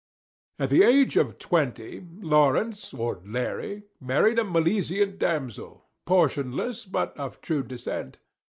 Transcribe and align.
At 0.57 0.71
the 0.71 0.81
age 0.81 1.15
of 1.15 1.37
twenty, 1.37 2.07
Lawrence, 2.21 2.91
or 2.91 3.21
Larry, 3.23 3.83
married 3.99 4.39
a 4.39 4.43
Milesian 4.43 5.19
damsel, 5.19 5.85
portionless, 6.07 6.85
but 6.85 7.15
of 7.19 7.39
true 7.39 7.61
descent. 7.61 8.17